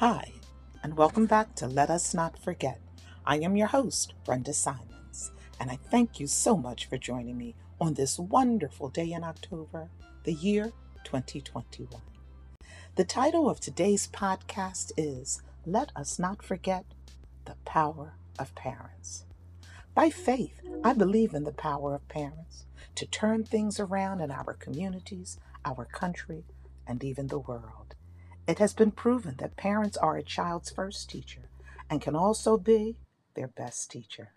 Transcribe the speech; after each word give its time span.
Hi, 0.00 0.32
and 0.82 0.96
welcome 0.96 1.26
back 1.26 1.54
to 1.56 1.66
Let 1.66 1.90
Us 1.90 2.14
Not 2.14 2.38
Forget. 2.38 2.80
I 3.26 3.36
am 3.40 3.54
your 3.54 3.66
host, 3.66 4.14
Brenda 4.24 4.54
Simons, 4.54 5.30
and 5.60 5.70
I 5.70 5.76
thank 5.76 6.18
you 6.18 6.26
so 6.26 6.56
much 6.56 6.86
for 6.86 6.96
joining 6.96 7.36
me 7.36 7.54
on 7.78 7.92
this 7.92 8.18
wonderful 8.18 8.88
day 8.88 9.12
in 9.12 9.22
October, 9.22 9.90
the 10.24 10.32
year 10.32 10.72
2021. 11.04 12.00
The 12.94 13.04
title 13.04 13.50
of 13.50 13.60
today's 13.60 14.08
podcast 14.08 14.92
is 14.96 15.42
Let 15.66 15.92
Us 15.94 16.18
Not 16.18 16.42
Forget 16.42 16.86
the 17.44 17.56
Power 17.66 18.14
of 18.38 18.54
Parents. 18.54 19.26
By 19.94 20.08
faith, 20.08 20.62
I 20.82 20.94
believe 20.94 21.34
in 21.34 21.44
the 21.44 21.52
power 21.52 21.94
of 21.94 22.08
parents 22.08 22.64
to 22.94 23.04
turn 23.04 23.44
things 23.44 23.78
around 23.78 24.22
in 24.22 24.30
our 24.30 24.54
communities, 24.54 25.38
our 25.66 25.84
country, 25.84 26.46
and 26.86 27.04
even 27.04 27.26
the 27.26 27.38
world. 27.38 27.79
It 28.50 28.58
has 28.58 28.74
been 28.74 28.90
proven 28.90 29.36
that 29.38 29.54
parents 29.54 29.96
are 29.96 30.16
a 30.16 30.24
child's 30.24 30.70
first 30.70 31.08
teacher 31.08 31.50
and 31.88 32.00
can 32.00 32.16
also 32.16 32.58
be 32.58 32.98
their 33.34 33.46
best 33.46 33.92
teacher. 33.92 34.32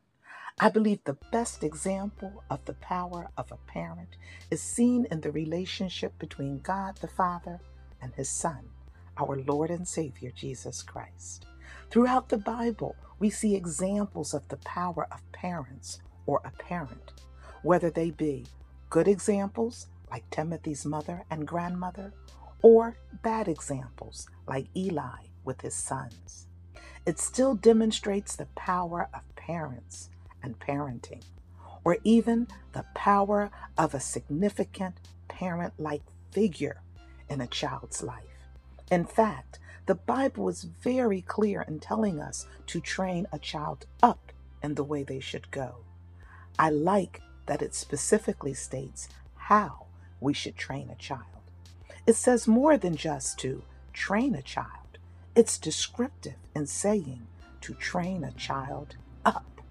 I 0.59 0.69
believe 0.69 1.03
the 1.03 1.17
best 1.31 1.63
example 1.63 2.43
of 2.47 2.63
the 2.65 2.75
power 2.75 3.31
of 3.35 3.51
a 3.51 3.57
parent 3.71 4.09
is 4.51 4.61
seen 4.61 5.07
in 5.09 5.21
the 5.21 5.31
relationship 5.31 6.19
between 6.19 6.59
God 6.59 6.97
the 6.97 7.07
Father 7.07 7.59
and 8.03 8.13
His 8.13 8.29
Son, 8.29 8.69
our 9.17 9.35
Lord 9.35 9.71
and 9.71 9.87
Savior 9.87 10.29
Jesus 10.29 10.83
Christ. 10.83 11.47
Throughout 11.89 12.29
the 12.29 12.37
Bible, 12.37 12.95
we 13.17 13.31
see 13.31 13.55
examples 13.55 14.35
of 14.35 14.47
the 14.47 14.57
power 14.57 15.07
of 15.11 15.31
parents 15.31 16.01
or 16.27 16.39
a 16.45 16.51
parent, 16.61 17.13
whether 17.63 17.89
they 17.89 18.11
be 18.11 18.45
good 18.91 19.07
examples 19.07 19.87
like 20.11 20.29
Timothy's 20.29 20.85
mother 20.85 21.23
and 21.31 21.47
grandmother, 21.47 22.13
or 22.63 22.97
bad 23.21 23.47
examples 23.47 24.27
like 24.47 24.65
Eli 24.75 25.27
with 25.43 25.61
his 25.61 25.75
sons. 25.75 26.47
It 27.05 27.19
still 27.19 27.53
demonstrates 27.53 28.35
the 28.35 28.47
power 28.55 29.09
of 29.13 29.35
parents 29.35 30.09
and 30.41 30.57
parenting, 30.57 31.23
or 31.83 31.97
even 32.03 32.47
the 32.71 32.85
power 32.95 33.51
of 33.77 33.93
a 33.93 33.99
significant 33.99 34.95
parent 35.27 35.73
like 35.77 36.03
figure 36.31 36.81
in 37.29 37.41
a 37.41 37.47
child's 37.47 38.01
life. 38.01 38.23
In 38.89 39.05
fact, 39.05 39.59
the 39.85 39.95
Bible 39.95 40.47
is 40.47 40.63
very 40.63 41.21
clear 41.21 41.61
in 41.63 41.79
telling 41.79 42.21
us 42.21 42.47
to 42.67 42.79
train 42.79 43.27
a 43.33 43.39
child 43.39 43.85
up 44.01 44.31
in 44.63 44.75
the 44.75 44.83
way 44.83 45.03
they 45.03 45.19
should 45.19 45.51
go. 45.51 45.79
I 46.57 46.69
like 46.69 47.21
that 47.47 47.61
it 47.61 47.75
specifically 47.75 48.53
states 48.53 49.09
how 49.35 49.87
we 50.21 50.33
should 50.33 50.55
train 50.55 50.89
a 50.89 50.95
child. 50.95 51.42
It 52.05 52.15
says 52.15 52.47
more 52.47 52.77
than 52.77 52.97
just 52.97 53.39
to 53.39 53.63
train 53.93 54.35
a 54.35 54.41
child, 54.41 54.97
it's 55.35 55.57
descriptive 55.57 56.35
in 56.53 56.67
saying 56.67 57.27
to 57.61 57.73
train 57.73 58.25
a 58.25 58.31
child 58.31 58.97
up. 59.23 59.61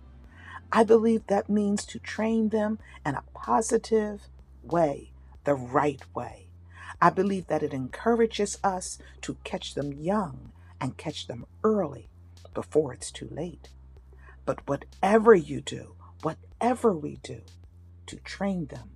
I 0.73 0.83
believe 0.85 1.27
that 1.27 1.51
means 1.51 1.85
to 1.87 1.99
train 1.99 2.49
them 2.49 2.79
in 3.05 3.15
a 3.17 3.25
positive 3.35 4.23
way, 4.63 5.13
the 5.45 5.55
right 5.55 6.03
way. 6.15 6.47
I 7.03 7.11
believe 7.11 7.49
that 7.49 7.63
it 7.63 7.75
encourages 7.75 8.59
us 8.65 8.99
to 9.21 9.37
catch 9.45 9.75
them 9.75 9.93
young 9.93 10.53
and 10.81 10.97
catch 10.97 11.27
them 11.27 11.45
early 11.63 12.09
before 12.55 12.95
it's 12.95 13.11
too 13.11 13.29
late. 13.31 13.69
But 14.47 14.67
whatever 14.67 15.35
you 15.35 15.61
do, 15.61 15.97
whatever 16.23 16.93
we 16.95 17.17
do, 17.23 17.43
to 18.07 18.17
train 18.17 18.67
them 18.67 18.93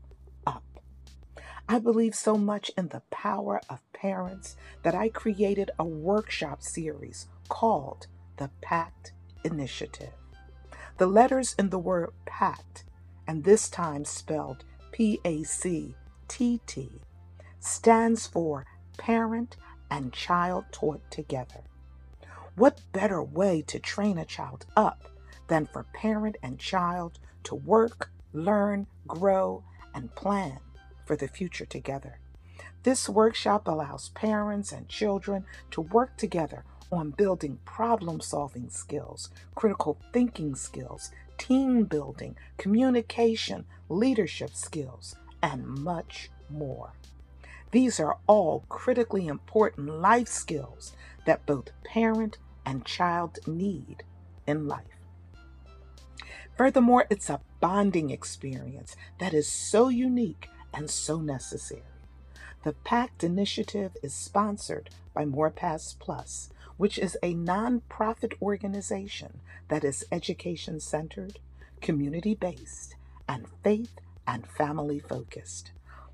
I 1.69 1.81
believe 1.81 2.15
so 2.15 2.39
much 2.39 2.71
in 2.79 2.89
the 2.89 3.03
power 3.11 3.61
of 3.69 3.81
parents 3.93 4.57
that 4.85 4.95
I 4.95 5.09
created 5.09 5.73
a 5.81 5.85
workshop 5.85 6.63
series 6.63 7.27
called 7.49 8.07
the 8.37 8.51
PACT 8.61 9.13
Initiative. 9.43 10.13
The 10.99 11.09
letters 11.09 11.57
in 11.59 11.71
the 11.71 11.79
word 11.79 12.11
PACT, 12.25 12.85
and 13.27 13.43
this 13.43 13.69
time 13.69 14.05
spelled 14.05 14.65
P 14.93 15.19
A 15.25 15.43
C 15.43 15.97
T 16.29 16.61
T, 16.67 16.89
stands 17.59 18.29
for 18.29 18.65
Parent 18.97 19.57
and 19.91 20.13
Child 20.13 20.67
Taught 20.71 21.11
Together. 21.11 21.65
What 22.55 22.81
better 22.93 23.23
way 23.23 23.63
to 23.67 23.81
train 23.81 24.19
a 24.19 24.25
child 24.25 24.67
up 24.77 25.09
than 25.49 25.67
for 25.67 25.85
parent 25.93 26.37
and 26.45 26.61
child 26.61 27.19
to 27.43 27.57
work, 27.57 28.11
learn, 28.33 28.87
grow, 29.09 29.65
and 29.95 30.15
plan 30.15 30.61
for 31.07 31.17
the 31.17 31.29
future 31.29 31.65
together. 31.65 32.19
This 32.83 33.09
workshop 33.09 33.67
allows 33.67 34.11
parents 34.11 34.73
and 34.73 34.89
children 34.89 35.45
to 35.71 35.81
work 35.81 36.17
together 36.17 36.65
on 36.93 37.11
building 37.11 37.59
problem 37.65 38.21
solving 38.21 38.69
skills, 38.69 39.31
critical 39.55 39.99
thinking 40.13 40.55
skills, 40.55 41.11
team 41.39 41.85
building, 41.85 42.37
communication, 42.59 43.65
leadership 43.89 44.51
skills, 44.55 45.17
and 45.43 45.67
much 45.67 46.31
more. 46.49 46.93
These 47.73 47.99
are 47.99 48.19
all 48.27 48.65
critically 48.69 49.27
important 49.27 49.89
life 49.89 50.29
skills 50.29 50.93
that 51.25 51.47
both 51.47 51.71
parent 51.85 52.39
and 52.65 52.85
child 52.85 53.39
need 53.47 54.05
in 54.47 54.67
life. 54.69 54.85
Furthermore, 56.57 57.07
it's 57.11 57.29
a 57.29 57.41
bonding 57.61 58.11
experience 58.11 58.97
that 59.19 59.35
is 59.35 59.51
so 59.51 59.89
unique 59.89 60.49
and 60.77 60.91
so 60.91 61.21
necessary. 61.21 61.83
The 62.63 62.75
PACT 62.85 63.25
initiative 63.25 63.97
is 64.03 64.13
sponsored 64.13 64.91
by 65.15 65.25
MorePass 65.25 65.99
Plus, 65.99 66.51
which 66.77 66.99
is 66.99 67.17
a 67.23 67.35
nonprofit 67.35 68.35
organization 68.43 69.41
that 69.69 69.85
is 69.85 70.05
education 70.13 70.79
centered, 70.79 71.39
community 71.81 72.35
based, 72.35 72.97
and 73.29 73.47
faith 73.65 73.99
and 74.27 74.47
family 74.47 74.99
focused. 74.99 75.73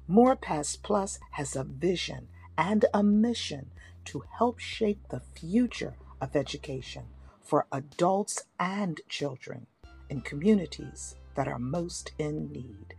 MorePass 0.09 0.81
Plus 0.83 1.19
has 1.33 1.57
a 1.57 1.65
vision 1.65 2.29
and 2.57 2.85
a 2.95 3.03
mission 3.03 3.71
to 4.05 4.25
help 4.39 4.59
shape 4.59 5.09
the 5.09 5.21
future 5.21 5.95
of 6.21 6.37
education 6.37 7.05
for 7.41 7.67
adults 7.73 8.43
and 8.61 9.01
children 9.09 9.67
in 10.09 10.21
communities 10.21 11.17
that 11.35 11.49
are 11.49 11.59
most 11.59 12.13
in 12.19 12.53
need. 12.53 12.95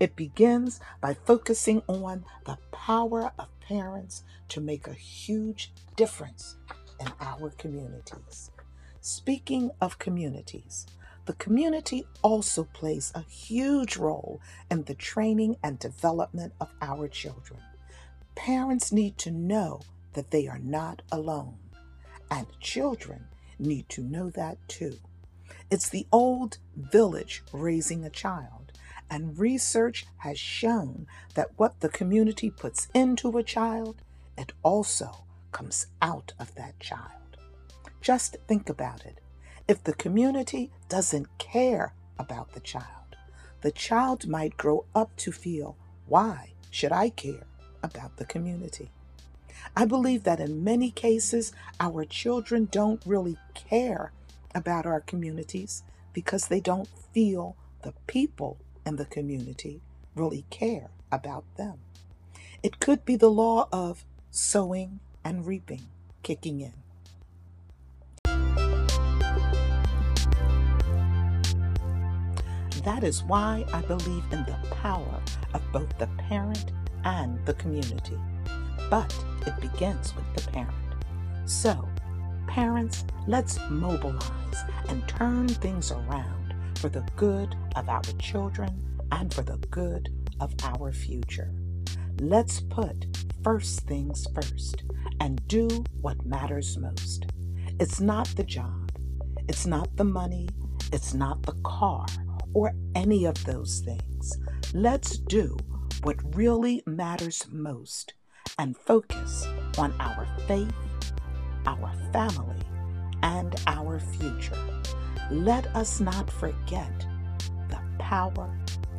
It 0.00 0.14
begins 0.14 0.80
by 1.00 1.14
focusing 1.14 1.82
on 1.88 2.24
the 2.46 2.58
power 2.70 3.32
of 3.38 3.60
parents 3.60 4.22
to 4.48 4.60
make 4.60 4.86
a 4.86 4.92
huge 4.92 5.72
difference 5.96 6.56
in 7.00 7.08
our 7.20 7.50
communities. 7.50 8.50
Speaking 9.00 9.70
of 9.80 9.98
communities, 9.98 10.86
the 11.26 11.32
community 11.34 12.06
also 12.22 12.64
plays 12.64 13.12
a 13.14 13.22
huge 13.22 13.96
role 13.96 14.40
in 14.70 14.84
the 14.84 14.94
training 14.94 15.56
and 15.62 15.78
development 15.78 16.52
of 16.60 16.70
our 16.80 17.08
children. 17.08 17.60
Parents 18.34 18.92
need 18.92 19.18
to 19.18 19.30
know 19.30 19.80
that 20.14 20.30
they 20.30 20.46
are 20.46 20.58
not 20.58 21.02
alone, 21.12 21.58
and 22.30 22.46
children 22.60 23.26
need 23.58 23.88
to 23.90 24.02
know 24.02 24.30
that 24.30 24.56
too. 24.68 24.96
It's 25.70 25.88
the 25.88 26.06
old 26.12 26.58
village 26.76 27.42
raising 27.52 28.04
a 28.04 28.10
child. 28.10 28.67
And 29.10 29.38
research 29.38 30.06
has 30.18 30.38
shown 30.38 31.06
that 31.34 31.50
what 31.56 31.80
the 31.80 31.88
community 31.88 32.50
puts 32.50 32.88
into 32.94 33.36
a 33.38 33.42
child, 33.42 34.02
it 34.36 34.52
also 34.62 35.24
comes 35.52 35.86
out 36.02 36.32
of 36.38 36.54
that 36.56 36.78
child. 36.78 37.36
Just 38.00 38.36
think 38.46 38.68
about 38.68 39.04
it. 39.04 39.20
If 39.66 39.84
the 39.84 39.94
community 39.94 40.70
doesn't 40.88 41.38
care 41.38 41.94
about 42.18 42.52
the 42.52 42.60
child, 42.60 43.16
the 43.60 43.72
child 43.72 44.28
might 44.28 44.56
grow 44.56 44.84
up 44.94 45.16
to 45.16 45.32
feel, 45.32 45.76
why 46.06 46.52
should 46.70 46.92
I 46.92 47.10
care 47.10 47.44
about 47.82 48.16
the 48.16 48.24
community? 48.24 48.90
I 49.76 49.84
believe 49.84 50.24
that 50.24 50.40
in 50.40 50.64
many 50.64 50.90
cases, 50.90 51.52
our 51.80 52.04
children 52.04 52.68
don't 52.70 53.02
really 53.04 53.36
care 53.54 54.12
about 54.54 54.86
our 54.86 55.00
communities 55.00 55.82
because 56.12 56.48
they 56.48 56.60
don't 56.60 56.88
feel 57.12 57.56
the 57.82 57.92
people 58.06 58.58
and 58.88 58.96
the 58.96 59.04
community 59.04 59.82
really 60.14 60.46
care 60.48 60.88
about 61.12 61.44
them. 61.56 61.74
It 62.62 62.80
could 62.80 63.04
be 63.04 63.16
the 63.16 63.30
law 63.30 63.68
of 63.70 64.06
sowing 64.30 65.00
and 65.22 65.46
reaping 65.46 65.82
kicking 66.22 66.62
in. 66.62 66.72
That 72.84 73.04
is 73.04 73.22
why 73.22 73.66
I 73.74 73.82
believe 73.82 74.24
in 74.32 74.46
the 74.46 74.56
power 74.82 75.20
of 75.52 75.62
both 75.70 75.98
the 75.98 76.06
parent 76.16 76.72
and 77.04 77.44
the 77.44 77.54
community. 77.54 78.18
But 78.88 79.14
it 79.46 79.60
begins 79.60 80.16
with 80.16 80.24
the 80.34 80.50
parent. 80.50 80.74
So, 81.44 81.86
parents, 82.46 83.04
let's 83.26 83.58
mobilize 83.68 84.64
and 84.88 85.06
turn 85.06 85.48
things 85.48 85.92
around 85.92 86.47
for 86.78 86.88
the 86.88 87.04
good 87.16 87.56
of 87.74 87.88
our 87.88 88.02
children 88.20 88.98
and 89.10 89.34
for 89.34 89.42
the 89.42 89.56
good 89.70 90.10
of 90.40 90.54
our 90.62 90.92
future. 90.92 91.52
Let's 92.20 92.60
put 92.60 93.06
first 93.42 93.80
things 93.80 94.26
first 94.32 94.84
and 95.20 95.46
do 95.48 95.66
what 96.00 96.24
matters 96.24 96.78
most. 96.78 97.26
It's 97.80 98.00
not 98.00 98.28
the 98.28 98.44
job, 98.44 98.92
it's 99.48 99.66
not 99.66 99.96
the 99.96 100.04
money, 100.04 100.48
it's 100.92 101.14
not 101.14 101.42
the 101.42 101.56
car 101.64 102.06
or 102.54 102.74
any 102.94 103.24
of 103.24 103.44
those 103.44 103.80
things. 103.80 104.38
Let's 104.72 105.18
do 105.18 105.56
what 106.04 106.16
really 106.36 106.82
matters 106.86 107.44
most 107.50 108.14
and 108.56 108.76
focus 108.76 109.46
on 109.78 109.92
our 109.98 110.28
faith, 110.46 110.72
our 111.66 111.92
family, 112.12 112.62
and 113.22 113.60
our 113.66 113.98
future. 113.98 114.77
Let 115.30 115.66
us 115.76 116.00
not 116.00 116.30
forget 116.30 117.06
the 117.68 117.78
power 117.98 118.48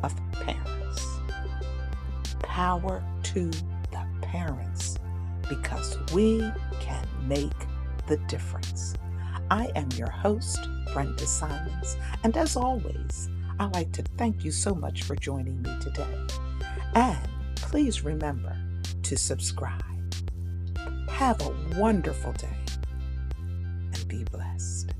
of 0.04 0.14
parents. 0.32 1.04
Power 2.40 3.02
to 3.24 3.50
the 3.90 4.06
parents 4.22 4.96
because 5.48 5.98
we 6.12 6.38
can 6.78 7.04
make 7.26 7.50
the 8.06 8.16
difference. 8.28 8.94
I 9.50 9.72
am 9.74 9.88
your 9.96 10.10
host, 10.10 10.60
Brenda 10.92 11.26
Simons, 11.26 11.96
and 12.22 12.36
as 12.36 12.56
always, 12.56 13.28
I'd 13.58 13.74
like 13.74 13.90
to 13.92 14.02
thank 14.16 14.44
you 14.44 14.52
so 14.52 14.72
much 14.72 15.02
for 15.02 15.16
joining 15.16 15.60
me 15.62 15.76
today. 15.80 16.26
And 16.94 17.28
please 17.56 18.04
remember 18.04 18.56
to 19.02 19.16
subscribe. 19.16 19.82
Have 21.08 21.40
a 21.42 21.80
wonderful 21.80 22.32
day 22.34 22.56
and 23.92 24.08
be 24.08 24.22
blessed. 24.24 24.92